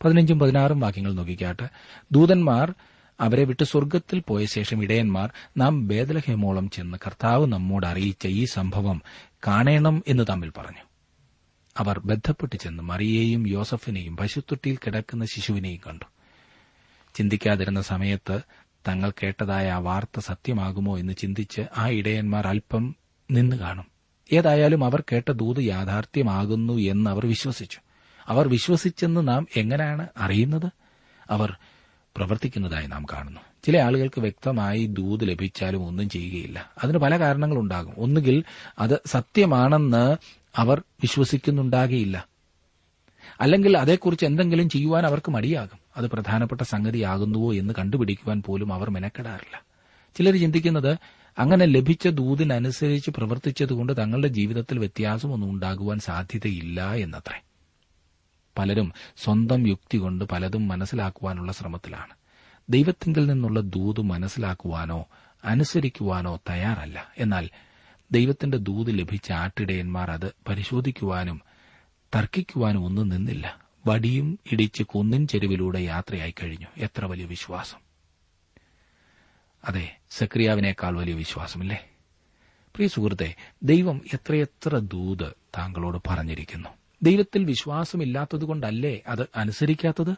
[0.05, 1.63] പതിനഞ്ചും പതിനാറും വാക്യങ്ങൾ നോക്കിക്കാട്ട്.
[2.13, 2.75] ദൂതന്മാർ
[3.21, 9.03] അവരെ വിട്ട് സ്വർഗത്തിൽ പോയ ശേഷം ഇടയന്മാർ നാം ബേദലഹേമോളം ചെന്ന് കർത്താവ് നമ്മോട് അറിയിച്ച ഈ സംഭവം
[9.47, 10.83] കാണേണം എന്ന് തമ്മിൽ പറഞ്ഞു.
[11.79, 16.05] അവർ ബന്ധപ്പെട്ട് ചെന്ന് മറിയേയും യോസഫിനെയും പശുത്തൊട്ടിയിൽ കിടക്കുന്ന ശിശുവിനെയും കണ്ടു.
[17.15, 18.41] ചിന്തിക്കാതിരുന്ന സമയത്ത്
[18.89, 22.97] തങ്ങൾ കേട്ടതായ ആ വാർത്ത സത്യമാകുമോ എന്ന് ചിന്തിച്ച് ആ ഇടയന്മാർ അല്പം
[23.31, 23.85] നിന്നു കാണും.
[24.33, 27.79] ഏതായാലും അവർ കേട്ട ദൂത് യാഥാർത്ഥ്യമാകുന്നു എന്ന് അവർ വിശ്വസിച്ചു.
[28.31, 30.71] അവർ വിശ്വസിച്ചെന്ന് നാം എങ്ങനെയാണ് അറിയുന്നത്?
[31.31, 31.57] അവർ
[32.17, 33.41] പ്രവർത്തിക്കുന്നതായി നാം കാണുന്നു.
[33.65, 36.71] ചില ആളുകൾക്ക് വ്യക്തമായി ദൂത് ലഭിച്ചാലും ഒന്നും ചെയ്യുകയില്ല.
[36.85, 37.95] അതിന് പല കാരണങ്ങളുണ്ടാകും.
[37.99, 38.45] ഒന്നുകിൽ
[38.79, 40.17] അത് സത്യമാണെന്ന്
[40.57, 42.27] അവർ വിശ്വസിക്കുന്നുണ്ടാകുകയില്ല
[43.41, 45.79] അല്ലെങ്കിൽ അതേക്കുറിച്ച് എന്തെങ്കിലും ചെയ്യുവാൻ അവർക്ക് മടിയാകും.
[45.97, 49.63] അത് പ്രധാനപ്പെട്ട സംഗതിയാകുന്നുവോ എന്ന് കണ്ടുപിടിക്കുവാൻ പോലും അവർ മെനക്കെടാറില്ല.
[50.17, 50.99] ചിലർ ചിന്തിക്കുന്നത്
[51.39, 57.43] അങ്ങനെ ലഭിച്ച ദൂതിനനുസരിച്ച് പ്രവർത്തിച്ചതുകൊണ്ട് തങ്ങളുടെ ജീവിതത്തിൽ വ്യത്യാസമൊന്നും ഉണ്ടാകുവാൻ സാധ്യതയില്ല എന്നത്രേ.
[58.59, 62.15] പലരും സ്വന്തം യുക്തി കൊണ്ട് പലതും മനസ്സിലാക്കുവാനുള്ള ശ്രമത്തിലാണ്.
[62.69, 65.07] ദൈവത്തിങ്കിൽ നിന്നുള്ള ദൂത് മനസ്സിലാക്കുവാനോ
[65.45, 67.13] അനുസരിക്കുവാനോ തയ്യാറല്ല.
[67.19, 67.49] എന്നാൽ
[68.13, 71.43] ദൈവത്തിന്റെ ദൂത് ലഭിച്ച ആട്ടിടയന്മാർ അത് പരിശോധിക്കുവാനും
[72.15, 73.61] തർക്കിക്കുവാനും ഒന്നും നിന്നില്ല.
[73.87, 76.67] വടിയും ഇടിച്ച് കുന്നിൻ ചെരുവിലൂടെ യാത്രയായി കഴിഞ്ഞു.
[76.77, 77.79] എത്ര വലിയ വിശ്വാസം.
[79.65, 81.91] അതെ സക്രിയാവിനേക്കാൾ വലിയ വിശ്വാസമില്ലേ?
[82.75, 86.69] പ്രിയ സുഹൃത്തെ ദൈവം എത്രയെത്ര ദൂത് താങ്കളോട് പറഞ്ഞിരിക്കുന്നു.
[87.03, 90.15] ദൈവത്തിൽ വിശ്വാസമില്ലാത്തതുകൊണ്ടല്ലേ അത് അനുസരിക്കാത്തത്?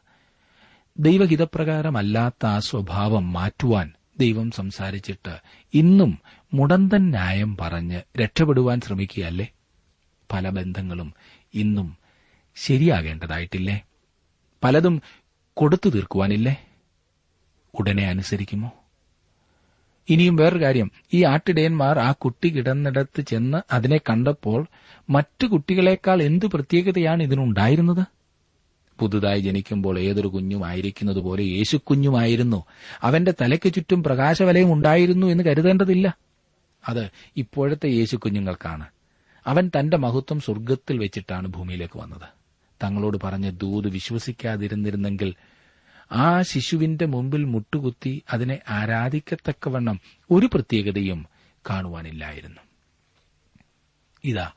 [0.99, 5.39] ദൈവഹിതപ്രകാരമല്ലാത്ത ആ സ്വഭാവം മാറ്റുവാൻ ദൈവം സംസാരിച്ചിട്ട്
[5.75, 6.19] ഇന്നും
[6.55, 9.53] മുടന്തൻ ന്യായം പറഞ്ഞ് രക്ഷപ്പെടുവാൻ ശ്രമിക്കുകയല്ലേ?
[10.33, 11.15] പല ബന്ധങ്ങളും
[11.55, 11.97] ഇന്നും
[12.57, 13.83] ശരിയാകേണ്ടതായിട്ടില്ലേ?
[14.65, 15.03] പലതും
[15.55, 16.67] കൊടുത്തു തീർക്കുവാനില്ലേ?
[17.75, 18.82] ഉടനെ അനുസരിക്കുമോ?
[20.09, 20.91] ഇനിയും വേറൊരു കാര്യം.
[21.15, 24.67] ഈ ആട്ടിടയന്മാർ ആ കുട്ടി കിടന്നിടത്ത് ചെന്ന് അതിനെ കണ്ടപ്പോൾ
[25.11, 28.07] മറ്റു കുട്ടികളെക്കാൾ എന്ത് പ്രത്യേകതയാണ് ഇതിനുണ്ടായിരുന്നത്?
[29.01, 32.65] പുതുതായി ജനിക്കുമ്പോൾ ഏതൊരു കുഞ്ഞും ആയിരിക്കുന്നത് പോലെ യേശുക്കുഞ്ഞുമായിരുന്നു
[33.03, 36.19] അവന്റെ തലയ്ക്ക് ചുറ്റും പ്രകാശവലയം ഉണ്ടായിരുന്നു എന്ന് കരുതേണ്ടതില്ല.
[36.89, 38.87] അത് ഇപ്പോഴത്തെ യേശുക്കുഞ്ഞുങ്ങൾക്കാണ്
[39.47, 42.29] അവൻ തന്റെ മഹത്വം സ്വർഗത്തിൽ വെച്ചിട്ടാണ് ഭൂമിയിലേക്ക് വന്നത്.
[42.85, 45.35] തങ്ങളോട് പറഞ്ഞ ദൂത് വിശ്വസിക്കാതിരുന്നിരുന്നെങ്കിൽ
[46.13, 51.27] ആ ശിശുവിന്റെ മുമ്പിൽ മുട്ടുകുത്തി അതിനെ ആരാധിക്കത്തക്കവണ്ണം ഒരു പ്രത്യേകതയും
[51.71, 52.61] കാണുവാനില്ലായിരുന്നു.
[54.25, 54.51] ഇതാ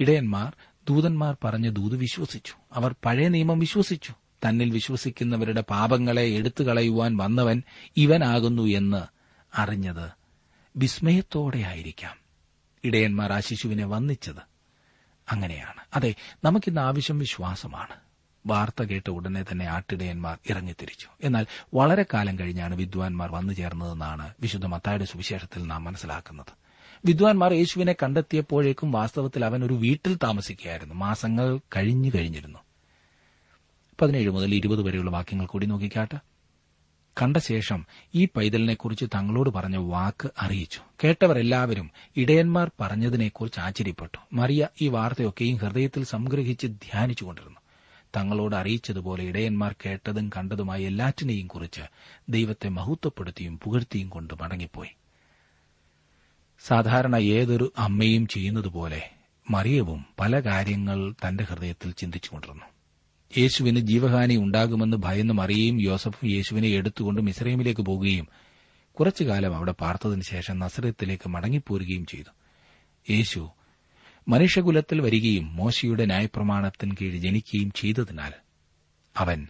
[0.00, 0.52] ഇടയന്മാർ
[0.88, 2.54] ദൂതന്മാർ പറഞ്ഞ ദൂത് വിശ്വസിച്ചു.
[2.72, 4.14] അവർ പഴയ നിയമം വിശ്വസിച്ചു.
[4.48, 7.62] തന്നിൽ വിശ്വസിക്കുന്നവരുടെ പാപങ്ങളെ എടുത്തു കളയുവാൻ വന്നവൻ
[7.96, 9.02] ഇവനാകുന്നു എന്ന്
[9.58, 10.10] അറിഞ്ഞത്
[10.76, 12.16] വിസ്മയത്തോടെയായിരിക്കാം
[12.84, 14.42] ഇടയന്മാർ ആ ശിശുവിനെ വന്നിച്ചത്
[15.32, 15.80] അങ്ങനെയാണ്.
[15.94, 18.11] അതെ നമുക്കിന്ന് ആവശ്യം വിശ്വാസമാണ്.
[18.46, 21.06] വാർത്ത കേട്ട ഉടനെ തന്നെ ആട്ടിടയന്മാർ ഇറങ്ങിത്തിരിച്ചു.
[21.22, 26.62] എന്നാൽ വളരെ കാലം കഴിഞ്ഞാണ് വിദ്വാൻമാർ വന്നു ചേർന്നതെന്നാണ് വിശുദ്ധ മത്തായുടെ സുവിശേഷത്തിൽ നാം മനസ്സിലാക്കുന്നത്.
[27.04, 30.94] വിദ്വാൻമാർ യേശുവിനെ കണ്ടെത്തിയപ്പോഴേക്കും വാസ്തവത്തിൽ അവൻ ഒരു വീട്ടിൽ താമസിക്കുകയായിരുന്നു.
[30.94, 32.58] മാസങ്ങൾ കഴിഞ്ഞു കഴിഞ്ഞിരുന്നു.
[34.00, 36.18] പതിനേഴ് മുതൽ ഇരുപത് വരെയുള്ള വാക്യങ്ങൾ കൂടി നോക്കിക്കാട്ടെ.
[37.22, 40.80] കണ്ട ശേഷം ഈ പൈതലിനെക്കുറിച്ച് തങ്ങളോട് പറഞ്ഞ വാക്ക് അറിയിച്ചു.
[41.04, 44.18] കേട്ടവരെല്ലാവരും ഇടയന്മാർ പറഞ്ഞതിനെക്കുറിച്ച് ആശ്ചര്യപ്പെട്ടു.
[44.32, 47.61] മറിയ ഈ വാർത്തയൊക്കെയും ഹൃദയത്തിൽ സംഗ്രഹിച്ച് ധ്യാനിച്ചുകൊണ്ടിരുന്നു.
[48.16, 51.80] തങ്ങളോട് അറിയിച്ചതുപോലെ ഇടയന്മാർ കേട്ടതും കണ്ടതുമായ എല്ലാറ്റിനെയും കുറിച്ച്
[52.28, 54.90] ദൈവത്തെ മഹത്വപ്പെടുത്തിയും പുകഴ്ത്തിയും കൊണ്ട് മടങ്ങിപ്പോയി.
[56.60, 59.10] സാധാരണ ഏതൊരു അമ്മയും ചെയ്യുന്നതുപോലെ
[59.50, 62.64] മറിയവും പല കാര്യങ്ങൾ തന്റെ ഹൃദയത്തിൽ ചിന്തിച്ചുകൊണ്ടിരുന്നു
[63.38, 68.28] യേശുവിന് ജീവഹാനി ഉണ്ടാകുമെന്ന് ഭയന്ന് മറിയയും യോസഫും യേശുവിനെ എടുത്തുകൊണ്ട് മിസ്രൈമിലേക്ക് പോകുകയും
[68.92, 70.58] കുറച്ചുകാലം അവിടെ പാർത്തതിനു ശേഷം
[71.28, 72.30] മടങ്ങിപ്പോരുകയും ചെയ്തു.
[73.10, 73.50] യേശു
[74.28, 78.32] മനുഷ്യകുലത്തിൽ വരികയും മോശയുടെ ന്യായപ്രമാണത്തിന് കീഴ് ജനിക്കുകയും ചെയ്തതിനാൽ
[79.16, 79.42] അവൻ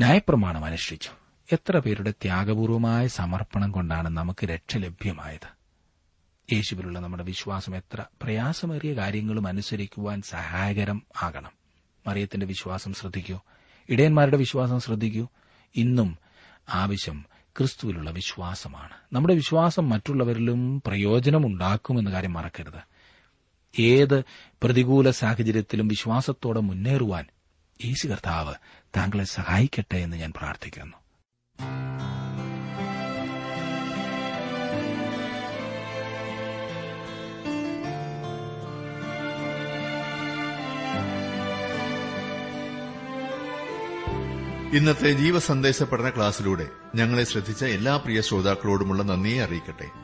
[0.00, 1.10] ന്യായപ്രമാണം അനുഷ്ഠിച്ചു.
[1.52, 5.64] എത്ര പേരുടെ ത്യാഗപൂർവമായ സമർപ്പണം കൊണ്ടാണ് നമുക്ക് രക്ഷ ലഭ്യമായത്?
[6.52, 11.50] യേശുവിലുള്ള നമ്മുടെ വിശ്വാസം എത്ര പ്രയാസമേറിയ കാര്യങ്ങളും അനുസരിക്കുവാൻ സഹായകരം ആകണം.
[12.06, 13.40] മറിയത്തിന്റെ വിശ്വാസം ശ്രദ്ധിക്കൂ.
[13.88, 15.28] ഇടയന്മാരുടെ വിശ്വാസം ശ്രദ്ധിക്കൂ.
[15.76, 16.18] ഇന്നും
[16.68, 17.24] ആവശ്യം
[17.58, 18.94] ക്രിസ്തുവിലുള്ള വിശ്വാസമാണ്.
[19.12, 22.93] നമ്മുടെ വിശ്വാസം മറ്റുള്ളവരിലും പ്രയോജനമുണ്ടാക്കുമെന്ന കാര്യം മറക്കരുത്.
[23.78, 24.24] ഏത്
[24.62, 27.26] പ്രതികൂല സാഹചര്യത്തിലും വിശ്വാസത്തോടെ മുന്നേറുവാൻ
[27.84, 28.54] യേശു കർത്താവ്
[28.96, 30.96] താങ്കളെ സഹായിക്കട്ടെ എന്ന് ഞാൻ പ്രാർത്ഥിക്കുന്നു.
[44.76, 50.03] ഇന്നത്തെ ജീവസന്ദേശ പഠന ക്ലാസ്സിലൂടെ ഞങ്ങളെ ശ്രദ്ധിച്ച എല്ലാ പ്രിയ ശ്രോതാക്കളോടുമുള്ള നന്ദിയെ അറിയിക്കട്ടെ.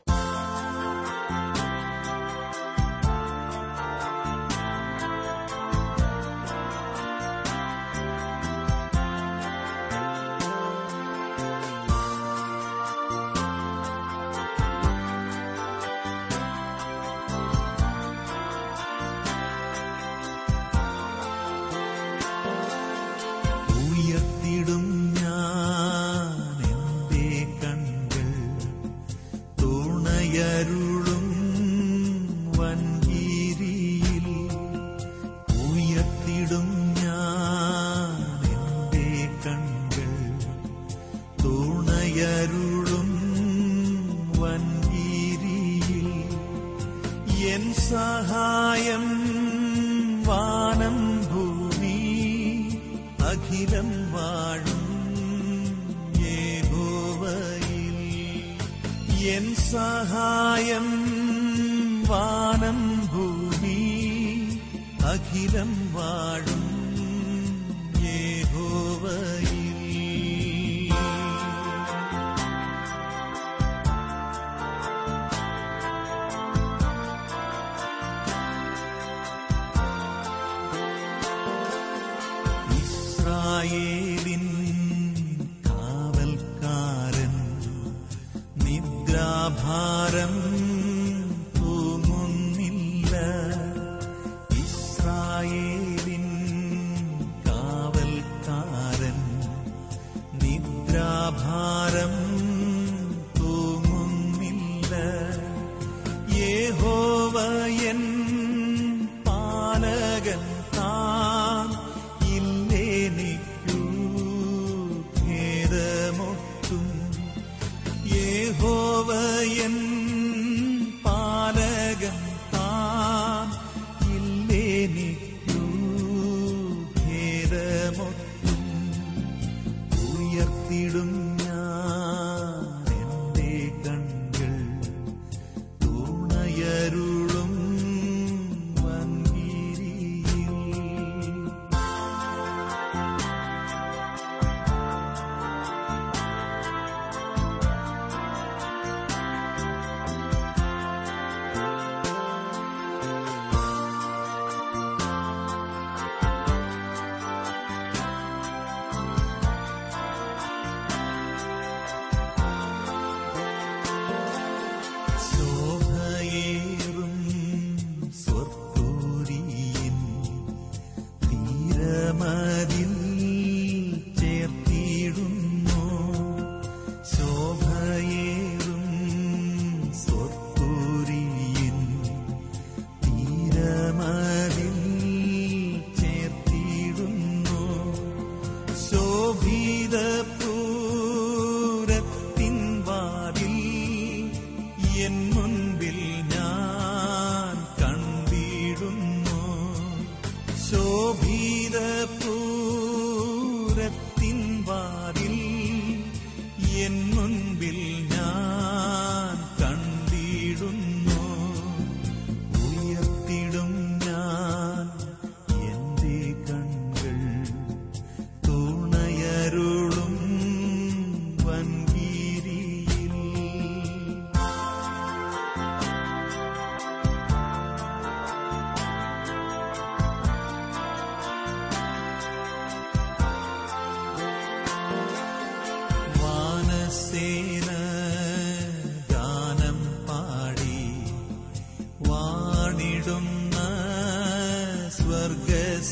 [83.61, 84.00] आई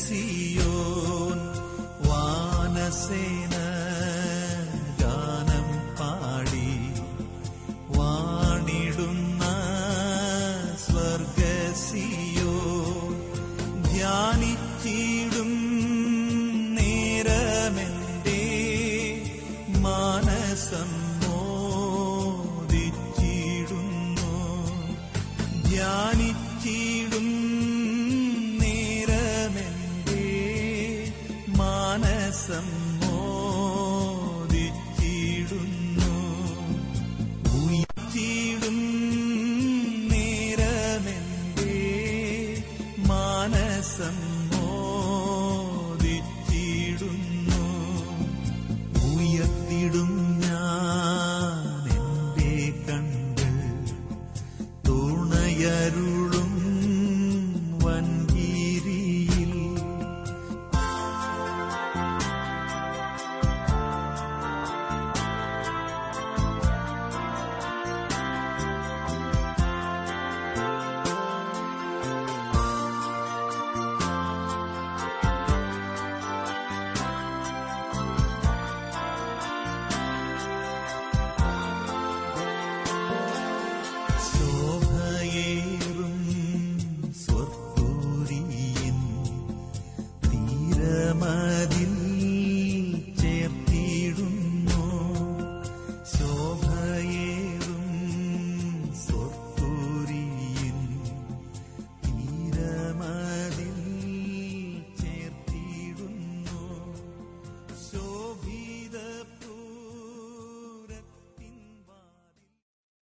[0.05, 1.37] സ്വർഗസിയോൻ
[2.07, 3.53] വാനസേന